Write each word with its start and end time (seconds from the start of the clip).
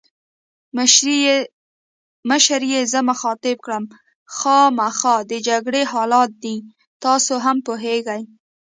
مشرې 2.33 2.65
یې 2.73 2.81
زه 2.91 2.99
مخاطب 3.09 3.57
کړم: 3.65 3.83
خامخا 4.37 5.15
د 5.31 5.33
جګړې 5.47 5.83
حالات 5.91 6.31
دي، 6.43 6.57
تاسي 7.03 7.35
هم 7.45 7.57
پوهېږئ. 7.67 8.21